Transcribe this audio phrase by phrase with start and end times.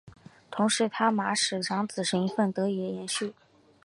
[0.49, 3.35] 同时他玛使长子名份得以延续。